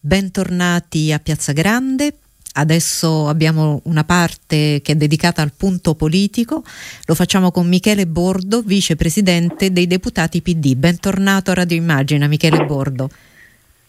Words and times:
bentornati 0.00 1.12
a 1.12 1.18
Piazza 1.18 1.52
Grande. 1.52 2.14
Adesso 2.52 3.28
abbiamo 3.28 3.80
una 3.84 4.02
parte 4.02 4.80
che 4.82 4.92
è 4.92 4.94
dedicata 4.96 5.40
al 5.40 5.52
punto 5.56 5.94
politico, 5.94 6.64
lo 7.04 7.14
facciamo 7.14 7.52
con 7.52 7.68
Michele 7.68 8.06
Bordo, 8.06 8.62
vicepresidente 8.62 9.70
dei 9.70 9.86
deputati 9.86 10.42
PD. 10.42 10.74
Bentornato 10.74 11.52
a 11.52 11.54
Radio 11.54 11.76
Immagina, 11.76 12.26
Michele 12.26 12.64
Bordo. 12.64 13.08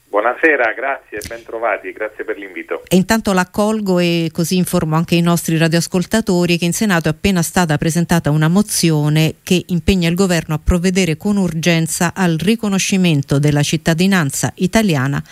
Buonasera, 0.09 0.73
grazie, 0.73 1.19
ben 1.27 1.41
trovati, 1.43 1.91
grazie 1.93 2.25
per 2.25 2.37
l'invito. 2.37 2.83
E 2.87 2.97
intanto 2.97 3.31
l'accolgo 3.31 3.97
e 3.97 4.29
così 4.31 4.57
informo 4.57 4.97
anche 4.97 5.15
i 5.15 5.21
nostri 5.21 5.57
radioascoltatori 5.57 6.57
che 6.57 6.65
in 6.65 6.73
Senato 6.73 7.07
è 7.07 7.11
appena 7.11 7.41
stata 7.41 7.77
presentata 7.77 8.29
una 8.29 8.49
mozione 8.49 9.35
che 9.41 9.63
impegna 9.67 10.09
il 10.09 10.15
governo 10.15 10.53
a 10.53 10.59
provvedere 10.61 11.15
con 11.15 11.37
urgenza 11.37 12.11
al 12.13 12.35
riconoscimento 12.37 13.39
della 13.39 13.63
cittadinanza 13.63 14.51
italiana 14.55 15.23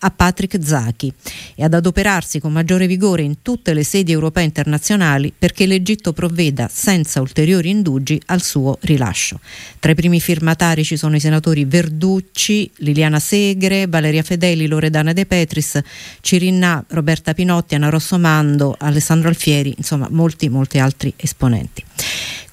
a 0.00 0.10
Patrick 0.10 0.58
Zaki 0.62 1.12
e 1.54 1.64
ad 1.64 1.74
adoperarsi 1.74 2.40
con 2.40 2.52
maggiore 2.52 2.86
vigore 2.86 3.22
in 3.22 3.42
tutte 3.42 3.74
le 3.74 3.84
sedi 3.84 4.12
europee 4.12 4.44
internazionali 4.44 5.32
perché 5.36 5.66
l'Egitto 5.66 6.12
provveda 6.12 6.68
senza 6.70 7.20
ulteriori 7.20 7.70
indugi 7.70 8.20
al 8.26 8.42
suo 8.42 8.78
rilascio. 8.82 9.40
Tra 9.78 9.92
i 9.92 9.94
primi 9.94 10.20
firmatari 10.20 10.84
ci 10.84 10.96
sono 10.96 11.16
i 11.16 11.20
senatori 11.20 11.64
Verducci, 11.64 12.70
Liliana 12.76 13.18
Segre, 13.18 13.86
Valeria 13.86 14.22
Fedeli, 14.22 14.66
Loredana 14.66 15.12
De 15.12 15.26
Petris, 15.26 15.80
Cirinna, 16.20 16.84
Roberta 16.88 17.34
Pinotti, 17.34 17.74
Anna 17.74 17.88
Rossomando, 17.88 18.76
Alessandro 18.78 19.28
Alfieri, 19.28 19.74
insomma 19.76 20.08
molti 20.10 20.48
molti 20.48 20.78
altri 20.78 21.12
esponenti. 21.16 21.84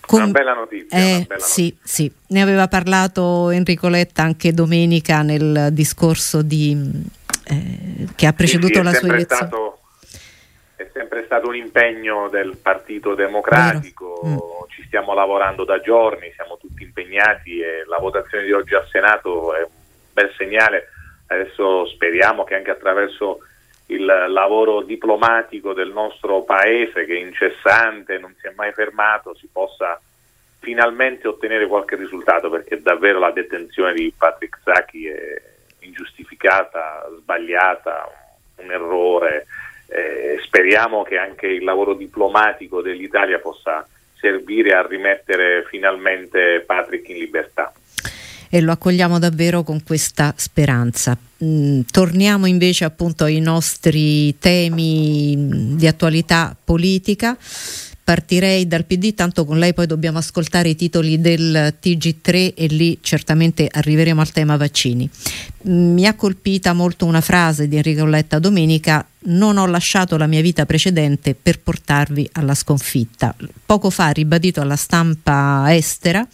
Com- 0.05 0.21
una 0.21 0.31
bella 0.31 0.53
notizia. 0.53 0.97
Eh, 0.97 1.15
una 1.15 1.25
bella 1.27 1.43
sì, 1.43 1.61
notizia. 1.63 1.79
sì, 1.83 2.11
ne 2.27 2.41
aveva 2.41 2.67
parlato 2.67 3.49
Enrico 3.49 3.87
Letta 3.87 4.21
anche 4.23 4.53
domenica 4.53 5.23
nel 5.23 5.69
discorso 5.71 6.41
di, 6.43 6.77
eh, 7.47 8.07
che 8.15 8.27
ha 8.27 8.33
preceduto 8.33 8.79
sì, 8.79 8.83
la 8.83 8.93
sua 8.93 9.07
elezione. 9.07 9.47
Stato, 9.47 9.79
è 10.75 10.89
sempre 10.91 11.23
stato 11.25 11.47
un 11.47 11.55
impegno 11.55 12.27
del 12.29 12.57
Partito 12.57 13.15
Democratico, 13.15 14.21
mm. 14.25 14.37
ci 14.69 14.83
stiamo 14.85 15.13
lavorando 15.13 15.63
da 15.63 15.79
giorni, 15.79 16.31
siamo 16.35 16.57
tutti 16.57 16.83
impegnati 16.83 17.59
e 17.59 17.85
la 17.87 17.97
votazione 17.97 18.43
di 18.43 18.51
oggi 18.51 18.75
al 18.75 18.87
Senato 18.87 19.55
è 19.55 19.61
un 19.61 19.69
bel 20.11 20.33
segnale. 20.37 20.89
Adesso 21.27 21.87
speriamo 21.87 22.43
che 22.43 22.55
anche 22.55 22.71
attraverso 22.71 23.39
il 23.87 24.05
lavoro 24.05 24.81
diplomatico 24.81 25.73
del 25.73 25.91
nostro 25.91 26.41
paese 26.41 27.05
che 27.05 27.15
è 27.15 27.19
incessante, 27.19 28.17
non 28.17 28.33
si 28.39 28.47
è 28.47 28.53
mai 28.55 28.71
fermato, 28.73 29.35
si 29.35 29.47
possa 29.51 29.99
finalmente 30.59 31.27
ottenere 31.27 31.67
qualche 31.67 31.95
risultato 31.95 32.49
perché 32.49 32.81
davvero 32.81 33.19
la 33.19 33.31
detenzione 33.31 33.93
di 33.93 34.11
Patrick 34.17 34.59
Sacchi 34.63 35.05
è 35.05 35.41
ingiustificata, 35.85 37.07
sbagliata, 37.19 38.09
un 38.57 38.71
errore. 38.71 39.45
Eh, 39.87 40.39
speriamo 40.43 41.03
che 41.03 41.17
anche 41.17 41.47
il 41.47 41.63
lavoro 41.63 41.93
diplomatico 41.93 42.81
dell'Italia 42.81 43.39
possa 43.39 43.87
servire 44.19 44.71
a 44.71 44.85
rimettere 44.85 45.65
finalmente 45.69 46.63
Patrick 46.65 47.07
in 47.09 47.17
libertà 47.17 47.71
e 48.49 48.61
lo 48.61 48.71
accogliamo 48.71 49.19
davvero 49.19 49.63
con 49.63 49.83
questa 49.83 50.33
speranza. 50.37 51.17
Mm, 51.43 51.81
torniamo 51.91 52.45
invece 52.45 52.85
appunto 52.85 53.25
ai 53.25 53.41
nostri 53.41 54.37
temi 54.39 55.75
di 55.75 55.85
attualità 55.87 56.55
politica. 56.63 57.37
Partirei 58.05 58.67
dal 58.67 58.85
PD, 58.85 59.15
tanto 59.15 59.45
con 59.45 59.57
lei 59.57 59.73
poi 59.73 59.87
dobbiamo 59.87 60.19
ascoltare 60.19 60.69
i 60.69 60.75
titoli 60.75 61.19
del 61.19 61.73
TG3 61.81 62.53
e 62.53 62.67
lì 62.67 62.99
certamente 63.01 63.67
arriveremo 63.67 64.21
al 64.21 64.29
tema 64.31 64.57
vaccini. 64.57 65.09
Mi 65.63 66.05
ha 66.05 66.13
colpita 66.13 66.73
molto 66.73 67.07
una 67.07 67.21
frase 67.21 67.67
di 67.67 67.77
Enrico 67.77 68.05
Letta 68.05 68.37
domenica, 68.37 69.03
non 69.21 69.57
ho 69.57 69.65
lasciato 69.65 70.17
la 70.17 70.27
mia 70.27 70.41
vita 70.41 70.67
precedente 70.67 71.33
per 71.33 71.59
portarvi 71.59 72.29
alla 72.33 72.53
sconfitta. 72.53 73.35
Poco 73.65 73.89
fa 73.89 74.11
ribadito 74.11 74.61
alla 74.61 74.75
stampa 74.75 75.65
estera, 75.73 76.27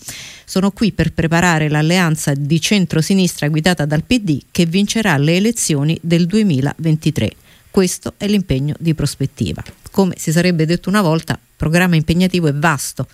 sono 0.44 0.72
qui 0.72 0.92
per 0.92 1.14
preparare 1.14 1.70
l'alleanza 1.70 2.34
di 2.34 2.60
centro-sinistra 2.60 3.48
guidata 3.48 3.86
dal 3.86 4.04
PD 4.04 4.42
che 4.52 4.66
vincerà 4.66 5.16
le 5.16 5.38
elezioni 5.38 5.98
del 6.02 6.26
2023. 6.26 7.32
Questo 7.72 8.16
è 8.18 8.28
l'impegno 8.28 8.76
di 8.78 8.94
prospettiva. 8.94 9.64
Come 9.90 10.16
si 10.18 10.34
sarebbe 10.34 10.66
detto 10.66 10.90
una 10.90 11.02
volta, 11.02 11.40
programma 11.62 11.96
impegnativo 11.96 12.48
e 12.48 12.54
vasto. 12.56 13.06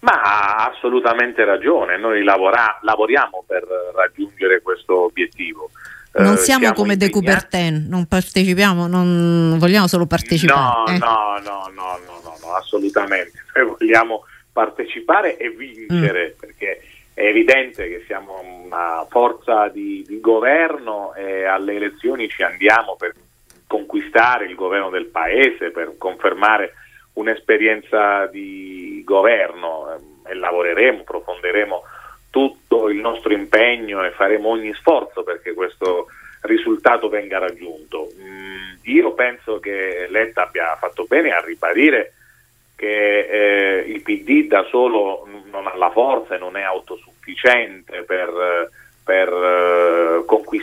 Ma 0.00 0.12
ha 0.12 0.70
assolutamente 0.72 1.44
ragione, 1.44 1.98
noi 1.98 2.24
lavora, 2.24 2.78
lavoriamo 2.80 3.44
per 3.46 3.66
raggiungere 3.94 4.62
questo 4.62 5.04
obiettivo. 5.04 5.68
Non 6.12 6.34
eh, 6.34 6.36
siamo, 6.38 6.60
siamo 6.60 6.74
come. 6.74 6.96
De 6.96 7.10
Coubertin, 7.10 7.86
non 7.86 8.06
partecipiamo, 8.06 8.86
non 8.86 9.58
vogliamo 9.58 9.86
solo 9.88 10.06
partecipare. 10.06 10.58
No, 10.58 10.94
eh. 10.94 10.98
no, 10.98 11.38
no, 11.44 11.70
no, 11.74 11.98
no, 12.06 12.38
no, 12.40 12.54
assolutamente. 12.54 13.44
Noi 13.54 13.76
vogliamo 13.76 14.24
partecipare 14.50 15.36
e 15.36 15.50
vincere, 15.50 16.34
mm. 16.34 16.38
perché 16.38 16.80
è 17.12 17.24
evidente 17.24 17.88
che 17.88 18.04
siamo 18.06 18.40
una 18.64 19.04
forza 19.10 19.68
di, 19.68 20.02
di 20.06 20.18
governo 20.20 21.12
e 21.14 21.44
alle 21.44 21.74
elezioni 21.74 22.28
ci 22.28 22.42
andiamo 22.42 22.96
per 22.96 23.12
conquistare 24.18 24.46
il 24.46 24.54
governo 24.56 24.90
del 24.90 25.06
paese, 25.06 25.70
per 25.70 25.94
confermare 25.96 26.74
un'esperienza 27.14 28.26
di 28.26 29.02
governo 29.04 29.94
eh, 30.24 30.30
e 30.30 30.34
lavoreremo, 30.34 31.04
profonderemo 31.04 31.82
tutto 32.30 32.88
il 32.88 32.98
nostro 32.98 33.32
impegno 33.32 34.04
e 34.04 34.10
faremo 34.10 34.48
ogni 34.48 34.74
sforzo 34.74 35.22
perché 35.22 35.54
questo 35.54 36.06
risultato 36.42 37.08
venga 37.08 37.38
raggiunto. 37.38 38.08
Mm, 38.20 38.74
io 38.82 39.12
penso 39.12 39.60
che 39.60 40.06
Letta 40.10 40.42
abbia 40.42 40.76
fatto 40.76 41.04
bene 41.04 41.30
a 41.30 41.40
ribadire 41.40 42.12
che 42.76 43.20
eh, 43.20 43.84
il 43.88 44.02
PD 44.02 44.46
da 44.46 44.64
solo 44.64 45.26
non 45.50 45.66
ha 45.66 45.76
la 45.76 45.90
forza 45.90 46.36
e 46.36 46.38
non 46.38 46.56
è 46.56 46.62
autosufficiente 46.62 48.02
per 48.02 48.68
per 49.08 49.32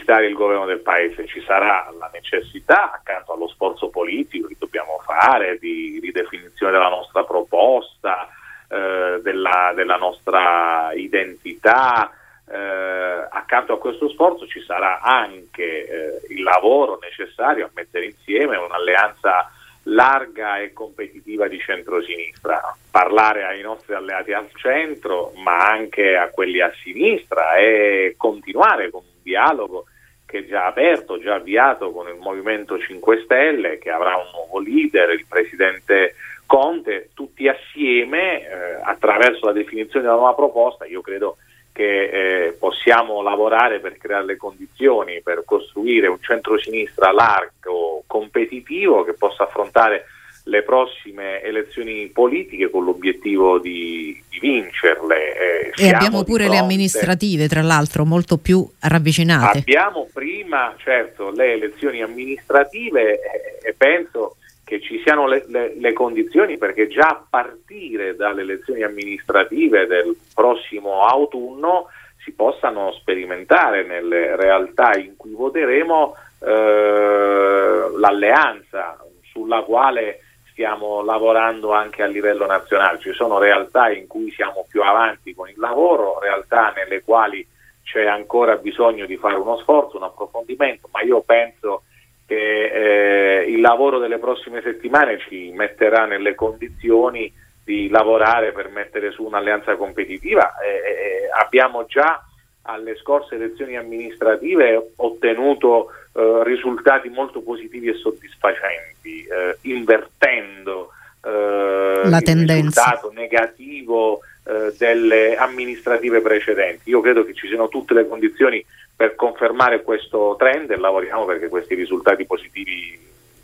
conquistare 0.06 0.28
il 0.28 0.36
governo 0.36 0.66
del 0.66 0.82
paese. 0.82 1.26
Ci 1.26 1.42
sarà 1.42 1.92
la 1.98 2.10
necessità, 2.14 2.92
accanto 2.94 3.34
allo 3.34 3.48
sforzo 3.48 3.90
politico 3.90 4.48
che 4.48 4.56
dobbiamo 4.60 5.02
fare, 5.04 5.58
di 5.58 6.00
ridefinizione 6.02 6.72
della 6.72 6.90
nostra 6.90 7.24
proposta, 7.24 8.30
eh, 8.70 9.20
della, 9.22 9.74
della, 9.76 9.98
nostra 9.98 10.92
identità. 10.94 12.12
Eh, 12.48 13.28
accanto 13.32 13.74
a 13.74 13.80
questo 13.80 14.08
sforzo 14.10 14.46
ci 14.46 14.62
sarà 14.62 15.02
anche 15.02 15.64
eh, 15.64 16.22
il 16.30 16.44
lavoro 16.44 17.00
necessario 17.02 17.66
a 17.66 17.72
mettere 17.74 18.06
insieme 18.06 18.56
un'alleanza 18.56 19.50
larga 19.88 20.60
e 20.60 20.72
competitiva 20.72 21.48
di 21.48 21.60
centrosinistra, 21.60 22.76
parlare 22.90 23.46
ai 23.46 23.62
nostri 23.62 23.94
alleati 23.94 24.34
al 24.34 24.50
centro, 24.56 25.32
ma 25.44 25.70
anche 25.70 26.16
a 26.16 26.30
quelli 26.30 26.62
a 26.62 26.72
sinistra 26.84 27.56
e 27.56 28.14
continuare 28.18 28.90
con 28.90 29.02
un 29.02 29.22
dialogo 29.22 29.86
che 30.36 30.46
già 30.46 30.66
aperto, 30.66 31.18
già 31.18 31.36
avviato 31.36 31.92
con 31.92 32.10
il 32.10 32.18
Movimento 32.20 32.78
5 32.78 33.22
Stelle, 33.24 33.78
che 33.78 33.90
avrà 33.90 34.18
un 34.18 34.28
nuovo 34.34 34.60
leader, 34.60 35.12
il 35.12 35.26
Presidente 35.28 36.16
Conte, 36.46 37.10
tutti 37.14 37.48
assieme 37.48 38.42
eh, 38.42 38.80
attraverso 38.84 39.46
la 39.46 39.54
definizione 39.54 40.06
della 40.06 40.18
nuova 40.18 40.34
proposta, 40.34 40.86
io 40.86 41.00
credo 41.00 41.38
che 41.72 42.48
eh, 42.48 42.52
possiamo 42.54 43.22
lavorare 43.22 43.80
per 43.80 43.98
creare 43.98 44.26
le 44.26 44.38
condizioni 44.38 45.22
per 45.22 45.44
costruire 45.46 46.08
un 46.08 46.20
centro-sinistra 46.20 47.12
largo, 47.12 48.04
competitivo, 48.06 49.04
che 49.04 49.14
possa 49.14 49.44
affrontare 49.44 50.06
le 50.48 50.64
prossime 50.64 51.42
elezioni 51.42 52.08
politiche 52.08 52.70
con 52.70 52.84
l'obiettivo 52.84 53.58
di 53.58 54.22
vincerle. 54.46 55.72
Eh, 55.76 55.86
e 55.88 55.90
abbiamo 55.92 56.24
pure 56.24 56.48
le 56.48 56.58
amministrative, 56.58 57.48
tra 57.48 57.64
l'altro, 57.64 58.06
molto 58.06 58.38
più 58.38 58.68
ravvicinate. 58.80 59.60
Abbiamo 59.60 60.08
prima, 60.14 60.76
certo, 60.78 61.32
le 61.32 61.54
elezioni 61.54 62.02
amministrative 62.02 63.20
eh, 63.20 63.70
e 63.70 63.74
penso 63.76 64.36
che 64.64 64.82
ci 64.82 65.02
siano 65.04 65.28
le, 65.28 65.46
le, 65.48 65.74
le, 65.78 65.94
condizioni 65.94 66.58
perché 66.58 66.88
già 66.88 67.08
a 67.08 67.26
partire 67.30 68.16
dalle 68.16 68.42
elezioni 68.42 68.82
amministrative 68.82 69.86
del 69.86 70.16
prossimo 70.34 71.04
autunno 71.04 71.88
si 72.24 72.32
possano 72.32 72.92
sperimentare 72.94 73.84
nelle 73.84 74.36
realtà 74.36 74.98
in 74.98 75.16
cui 75.16 75.34
voteremo 75.34 76.16
eh, 76.40 77.86
l'alleanza 78.00 78.98
sulla 79.32 79.62
quale 79.62 80.22
stiamo 80.56 81.04
lavorando 81.04 81.74
anche 81.74 82.02
a 82.02 82.08
livello 82.08 82.46
nazionale. 82.46 83.00
Ci 83.00 83.12
sono 83.12 83.40
realtà 83.40 83.92
in 83.92 84.08
cui 84.08 84.32
siamo 84.32 84.66
più 84.70 84.82
avanti 84.82 85.36
con 85.36 85.50
il 85.50 85.58
lavoro, 85.58 86.18
realtà 86.20 86.72
nelle 86.74 87.04
quali 87.04 87.46
c'è 87.84 88.06
ancora 88.06 88.56
bisogno 88.56 89.06
di 89.06 89.18
fare 89.18 89.36
uno 89.36 89.58
sforzo, 89.58 89.98
un 89.98 90.04
approfondimento, 90.04 90.88
ma 90.94 91.02
io 91.02 91.20
penso 91.22 91.84
che 92.26 93.42
eh, 93.42 93.52
il 93.52 93.60
lavoro 93.60 94.00
delle 94.00 94.18
prossime 94.18 94.62
settimane 94.62 95.20
ci 95.20 95.52
metterà 95.54 96.06
nelle 96.06 96.36
condizioni 96.36 97.32
di 97.62 97.90
lavorare 97.90 98.54
per 98.54 98.70
mettere 98.70 99.12
su 99.12 99.26
un'alleanza 99.26 99.76
competitiva. 99.76 100.54
Eh, 100.60 101.30
abbiamo 101.38 101.86
già 101.86 102.24
alle 102.66 102.96
scorse 102.98 103.36
elezioni 103.36 103.78
amministrative 103.78 104.92
ottenuto 104.98 105.92
eh, 106.14 106.42
risultati 106.44 107.10
molto 107.10 107.42
positivi 107.42 107.88
e 107.90 107.96
soddisfacenti, 107.96 109.24
eh, 109.26 109.58
invertendo 109.62 110.92
eh, 111.24 112.02
La 112.06 112.18
il 112.18 112.24
tendenza. 112.24 112.84
risultato 112.84 113.12
negativo 113.14 114.22
eh, 114.46 114.74
delle 114.78 115.36
amministrative 115.36 116.22
precedenti. 116.22 116.90
Io 116.90 117.02
credo 117.02 117.26
che 117.26 117.34
ci 117.34 117.48
siano 117.48 117.68
tutte 117.68 117.94
le 117.94 118.08
condizioni 118.08 118.64
per 118.96 119.16
confermare 119.16 119.82
questo 119.82 120.36
trend 120.38 120.72
e 120.72 120.78
lavoriamo 120.78 121.26
perché 121.26 121.50
questi 121.50 121.76
risultati 121.76 122.26
positivi 122.26 122.98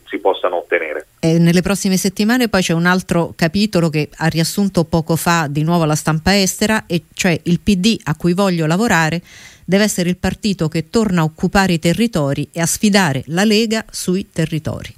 si 0.06 0.19
possano 0.19 0.57
ottenere. 0.57 1.00
E 1.23 1.38
nelle 1.38 1.62
prossime 1.62 1.97
settimane 1.97 2.50
poi 2.50 2.63
c'è 2.63 2.73
un 2.73 2.88
altro 2.88 3.33
capitolo 3.35 3.89
che 3.89 4.09
ha 4.18 4.25
riassunto 4.25 4.85
poco 4.85 5.15
fa 5.15 5.45
di 5.47 5.62
nuovo 5.62 5.85
la 5.85 5.94
stampa 5.94 6.35
estera, 6.35 6.85
e 6.88 7.03
cioè 7.13 7.39
il 7.44 7.59
PD 7.59 7.95
a 8.06 8.15
cui 8.15 8.33
voglio 8.33 8.65
lavorare 8.65 9.21
deve 9.63 9.83
essere 9.83 10.09
il 10.09 10.18
partito 10.18 10.68
che 10.68 10.89
torna 10.89 11.21
a 11.21 11.25
occupare 11.25 11.73
i 11.73 11.79
territori 11.79 12.50
e 12.51 12.59
a 12.59 12.65
sfidare 12.65 13.21
la 13.27 13.44
Lega 13.44 13.85
sui 13.91 14.31
territori. 14.31 14.95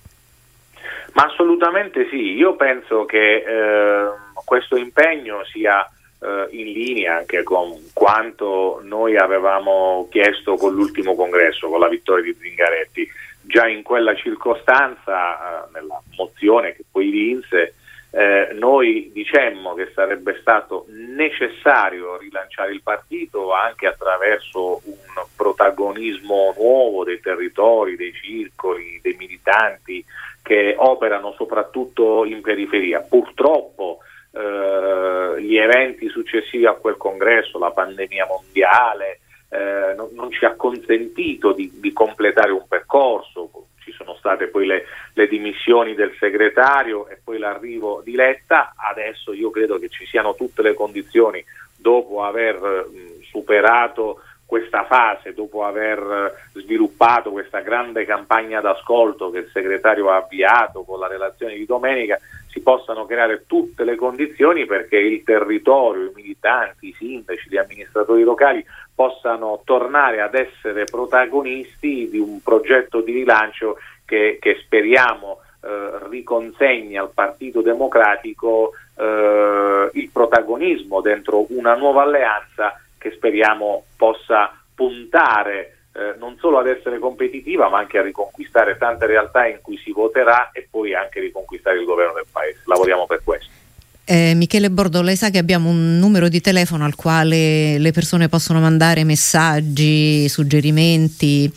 Ma 1.12 1.26
assolutamente 1.26 2.08
sì, 2.10 2.36
io 2.36 2.56
penso 2.56 3.04
che 3.04 3.44
eh, 3.46 4.06
questo 4.46 4.78
impegno 4.78 5.44
sia 5.52 5.86
eh, 6.20 6.48
in 6.52 6.72
linea 6.72 7.18
anche 7.18 7.44
con 7.44 7.90
quanto 7.92 8.80
noi 8.84 9.18
avevamo 9.18 10.08
chiesto 10.10 10.56
con 10.56 10.74
l'ultimo 10.74 11.16
congresso, 11.16 11.68
con 11.68 11.82
la 11.82 11.90
vittoria 11.90 12.24
di 12.24 12.38
Zingaretti. 12.40 13.08
Già 13.54 13.68
in 13.68 13.84
quella 13.84 14.16
circostanza, 14.16 15.68
eh, 15.68 15.70
nella 15.74 16.02
mozione 16.18 16.74
che 16.74 16.84
poi 16.90 17.12
vinse, 17.12 17.76
eh, 18.10 18.50
noi 18.54 19.12
dicemmo 19.14 19.76
che 19.76 19.92
sarebbe 19.94 20.40
stato 20.42 20.88
necessario 20.88 22.18
rilanciare 22.18 22.72
il 22.72 22.82
partito 22.82 23.54
anche 23.54 23.86
attraverso 23.86 24.82
un 24.86 24.96
protagonismo 25.36 26.56
nuovo 26.58 27.04
dei 27.04 27.20
territori, 27.20 27.96
dei 27.96 28.12
circoli, 28.16 29.00
dei 29.04 29.16
militanti 29.20 30.04
che 30.42 30.74
operano 30.76 31.34
soprattutto 31.34 32.26
in 32.26 32.42
periferia. 32.42 33.02
Purtroppo 33.02 34.00
eh, 34.32 35.42
gli 35.44 35.58
eventi 35.58 36.10
successivi 36.10 36.66
a 36.66 36.74
quel 36.74 36.98
congresso, 36.98 37.60
la 37.60 37.70
pandemia 37.70 38.26
mondiale, 38.26 39.20
eh, 39.54 39.94
non, 39.96 40.10
non, 40.14 40.32
ci 40.32 40.46
ha 40.46 40.56
consentito 40.56 41.52
di, 41.52 41.72
di, 41.76 41.94
completare 41.94 42.52
un 42.52 42.66
percorso, 42.68 43.52
ci 43.84 43.92
sono 43.92 44.16
state 44.16 44.48
poi 44.48 44.66
le, 44.66 44.86
le, 45.14 45.28
dimissioni 45.28 45.94
del 45.94 46.16
segretario 46.20 47.08
e 47.08 47.20
poi 47.24 47.38
l'arrivo 47.38 48.02
di 48.04 48.16
Letta, 48.16 48.74
adesso 48.76 49.32
io 49.32 49.52
credo 49.52 49.78
che 49.78 49.90
ci 49.90 50.06
siano 50.06 50.34
tutte 50.34 50.64
le 50.64 50.74
condizioni 50.74 51.44
dopo 51.76 52.24
aver 52.24 52.56
mh, 52.60 53.22
superato 53.22 54.22
questa 54.46 54.86
fase, 54.86 55.34
dopo 55.34 55.64
aver 55.64 56.50
sviluppato 56.54 57.32
questa 57.32 57.62
grande 57.62 58.06
campagna 58.06 58.60
d'ascolto 58.60 59.30
che 59.30 59.40
il 59.40 59.50
segretario 59.52 60.10
ha 60.10 60.18
avviato 60.18 60.84
con 60.84 61.00
la 61.00 61.08
relazione 61.08 61.56
di 61.56 61.66
domenica, 61.66 62.20
si 62.54 62.62
possano 62.62 63.06
creare 63.08 63.46
tutte 63.48 63.84
le 63.84 63.96
condizioni 63.96 64.68
perché 64.68 64.98
il 64.98 65.24
territorio, 65.24 66.06
i 66.06 66.12
militanti, 66.14 66.90
i 66.90 66.96
sindaci, 66.96 67.50
gli 67.50 67.58
amministratori 67.58 68.22
locali 68.22 68.64
possano 68.96 69.62
tornare 69.66 70.22
ad 70.22 70.36
essere 70.36 70.86
protagonisti 70.86 72.10
di 72.10 72.20
un 72.20 72.42
progetto 72.42 73.02
di 73.02 73.12
rilancio 73.12 73.78
che, 74.06 74.38
che 74.40 74.60
speriamo 74.64 75.40
eh, 75.62 76.08
riconsegni 76.10 76.98
al 76.98 77.12
Partito 77.14 77.62
Democratico 77.62 78.74
eh, 78.96 79.90
il 79.94 80.10
protagonismo 80.12 81.02
dentro 81.02 81.46
una 81.50 81.76
nuova 81.76 82.04
alleanza 82.04 82.80
che 82.98 83.12
speriamo 83.12 83.86
possa 83.98 84.52
puntare 84.76 85.78
eh, 85.94 86.16
non 86.18 86.38
solo 86.38 86.58
ad 86.60 86.68
essere 86.68 87.00
competitiva 87.00 87.70
ma 87.70 87.78
anche 87.78 88.00
a 88.00 88.02
riconquistare 88.02 88.78
tante 88.78 89.06
realtà 89.06 89.48
in 89.48 89.60
cui 89.62 89.78
si 89.78 89.92
voterà 89.92 90.50
e 90.52 90.68
poi 90.70 90.94
anche 90.94 91.20
riconquistare 91.20 91.80
il 91.80 91.86
governo 91.86 92.14
del 92.14 92.26
Paese. 92.32 92.62
Lavoriamo 92.66 93.06
per 93.06 93.22
questo. 93.24 93.63
Eh, 94.06 94.34
Michele 94.36 94.70
Bordo, 94.70 95.02
lei 95.02 95.16
sa 95.16 95.30
che 95.30 95.38
abbiamo 95.38 95.70
un 95.70 95.98
numero 95.98 96.28
di 96.28 96.42
telefono 96.42 96.84
al 96.84 96.96
quale 96.96 97.78
le 97.78 97.92
persone 97.92 98.28
possono 98.28 98.60
mandare 98.60 99.06
messaggi, 99.06 100.28
suggerimenti. 100.28 101.50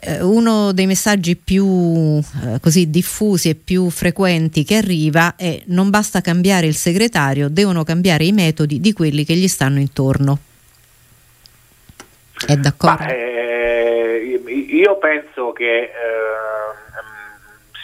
Eh, 0.00 0.22
uno 0.22 0.72
dei 0.72 0.86
messaggi 0.86 1.36
più 1.36 2.18
eh, 2.18 2.60
così 2.60 2.88
diffusi 2.88 3.50
e 3.50 3.54
più 3.56 3.90
frequenti 3.90 4.64
che 4.64 4.76
arriva 4.76 5.36
è 5.36 5.60
non 5.66 5.90
basta 5.90 6.22
cambiare 6.22 6.66
il 6.66 6.76
segretario, 6.76 7.48
devono 7.48 7.84
cambiare 7.84 8.24
i 8.24 8.32
metodi 8.32 8.80
di 8.80 8.94
quelli 8.94 9.26
che 9.26 9.34
gli 9.34 9.48
stanno 9.48 9.78
intorno. 9.78 10.38
È 12.46 12.56
d'accordo? 12.56 13.04
Ma, 13.04 13.10
eh, 13.10 14.40
io 14.70 14.96
penso 14.96 15.52
che 15.52 15.82
eh, 15.82 15.90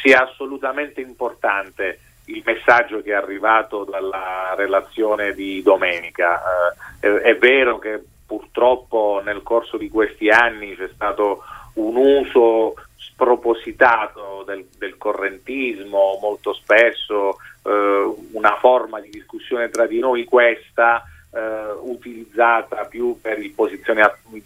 sia 0.03 0.23
assolutamente 0.23 1.03
importante 1.03 1.99
il 2.37 2.43
messaggio 2.45 3.03
che 3.03 3.11
è 3.11 3.15
arrivato 3.15 3.85
dalla 3.85 4.55
relazione 4.57 5.35
di 5.35 5.63
domenica. 5.63 6.41
Eh, 7.01 7.09
è, 7.09 7.13
è, 7.31 7.37
vero 7.37 7.79
che 7.79 8.03
purtroppo 8.27 9.21
nel 9.25 9.43
corso 9.43 9.77
di 9.77 9.89
questi 9.89 10.29
anni 10.29 10.75
c'è 10.77 10.89
stato 10.95 11.43
un 11.75 11.97
uso 11.97 12.75
spropositato 12.97 14.43
del, 14.47 14.67
del 14.79 14.97
correntismo, 14.97 16.19
molto 16.21 16.53
spesso 16.55 17.37
eh, 17.65 18.15
una 18.33 18.57
forma 18.59 19.01
di 19.01 19.11
discussione 19.11 19.69
tra 19.69 19.87
di 19.87 19.99
noi 19.99 20.25
questa 20.25 21.05
eh, 21.33 21.73
utilizzata 21.81 22.85
più 22.85 23.19
per 23.21 23.39
il, 23.39 23.55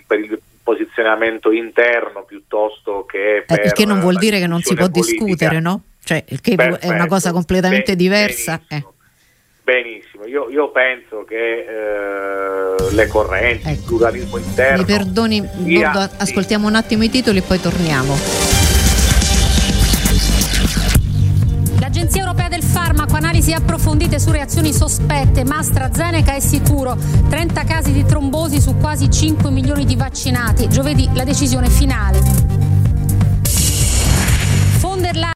per 0.06 0.18
il, 0.18 0.40
posizionamento 0.66 1.52
interno 1.52 2.24
piuttosto 2.24 3.04
che 3.04 3.36
eh, 3.36 3.42
per 3.42 3.72
che 3.72 3.84
non 3.84 4.00
vuol 4.00 4.16
dire 4.16 4.40
che 4.40 4.48
non 4.48 4.60
si 4.62 4.74
può 4.74 4.88
politica. 4.88 5.24
discutere, 5.24 5.60
no? 5.60 5.82
Cioè, 6.06 6.22
che 6.40 6.54
Perfetto. 6.54 6.86
è 6.86 6.88
una 6.88 7.08
cosa 7.08 7.32
completamente 7.32 7.96
Ben, 7.96 7.96
diversa. 7.96 8.60
Benissimo, 8.68 8.92
eh. 8.94 9.64
benissimo. 9.64 10.24
Io, 10.26 10.48
io, 10.50 10.70
penso 10.70 11.24
che 11.24 11.66
eh, 11.66 12.92
le 12.92 13.06
correnti, 13.08 13.66
ecco. 13.66 13.76
il 13.76 13.82
pluralismo 13.84 14.36
interno... 14.36 14.78
Mi 14.78 14.84
perdoni, 14.84 15.48
sia, 15.64 15.90
Bordo, 15.90 16.14
ascoltiamo 16.18 16.68
un 16.68 16.76
attimo 16.76 17.02
i 17.02 17.10
titoli 17.10 17.38
e 17.38 17.42
poi 17.42 17.60
torniamo. 17.60 18.16
L'Agenzia 21.80 22.20
Europea 22.20 22.48
del 22.50 22.62
Farmaco, 22.62 23.16
analisi 23.16 23.52
approfondite 23.52 24.20
su 24.20 24.30
reazioni 24.30 24.72
sospette, 24.72 25.42
ma 25.42 25.58
AstraZeneca 25.58 26.34
è 26.34 26.40
sicuro. 26.40 26.96
30 27.28 27.64
casi 27.64 27.90
di 27.90 28.04
trombosi 28.04 28.60
su 28.60 28.76
quasi 28.76 29.10
5 29.10 29.50
milioni 29.50 29.84
di 29.84 29.96
vaccinati. 29.96 30.68
Giovedì 30.68 31.10
la 31.14 31.24
decisione 31.24 31.68
finale. 31.68 32.56